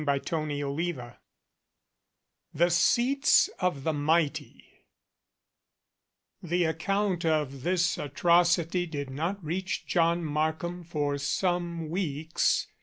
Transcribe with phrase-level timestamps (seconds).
[0.03, 0.55] 304 CHAPTER
[0.95, 1.03] XXVII
[2.55, 4.65] THE SEATS OF THE MIGHTY
[6.41, 12.65] THE account of this atrocity did not reach John Markham for some weeks.